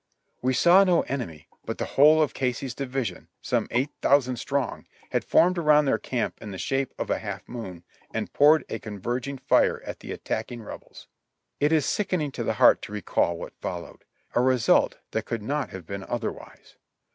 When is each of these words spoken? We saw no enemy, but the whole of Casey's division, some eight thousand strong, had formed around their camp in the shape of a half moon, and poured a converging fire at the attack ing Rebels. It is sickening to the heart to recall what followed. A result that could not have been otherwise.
We 0.41 0.55
saw 0.55 0.83
no 0.83 1.03
enemy, 1.03 1.47
but 1.63 1.77
the 1.77 1.85
whole 1.93 2.23
of 2.23 2.33
Casey's 2.33 2.73
division, 2.73 3.27
some 3.39 3.67
eight 3.69 3.91
thousand 4.01 4.37
strong, 4.37 4.87
had 5.11 5.23
formed 5.23 5.59
around 5.59 5.85
their 5.85 5.99
camp 5.99 6.41
in 6.41 6.49
the 6.49 6.57
shape 6.57 6.91
of 6.97 7.11
a 7.11 7.19
half 7.19 7.47
moon, 7.47 7.83
and 8.11 8.33
poured 8.33 8.65
a 8.67 8.79
converging 8.79 9.37
fire 9.37 9.79
at 9.85 9.99
the 9.99 10.11
attack 10.11 10.51
ing 10.51 10.63
Rebels. 10.63 11.07
It 11.59 11.71
is 11.71 11.85
sickening 11.85 12.31
to 12.31 12.43
the 12.43 12.53
heart 12.53 12.81
to 12.81 12.91
recall 12.91 13.37
what 13.37 13.53
followed. 13.61 14.03
A 14.33 14.41
result 14.41 14.97
that 15.11 15.25
could 15.27 15.43
not 15.43 15.69
have 15.69 15.85
been 15.85 16.03
otherwise. 16.05 16.77